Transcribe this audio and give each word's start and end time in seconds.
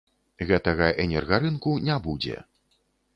Гэтага 0.51 0.87
энергарынку 1.03 1.75
не 1.91 1.99
будзе. 2.07 2.41